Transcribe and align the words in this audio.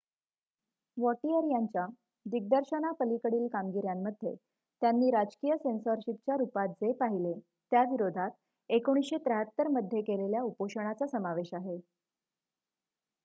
Vautier 0.97 1.43
यांच्या 1.45 1.85
दिग्दर्शनापलीकडील 2.25 3.45
कामगिऱ्यांमध्ये 3.47 4.33
त्यांनी 4.81 5.09
राजकीय 5.11 5.55
सेन्सॉरशिपच्या 5.57 6.37
रुपात 6.37 6.69
जे 6.81 6.91
पाहिले 6.93 7.33
त्याविरोधात 7.71 8.31
१९७३ 8.69 9.67
मध्ये 9.71 10.01
केलेल्या 10.01 10.41
उपोषणाचा 10.43 11.07
समावेश 11.09 11.53
आहे 11.53 11.77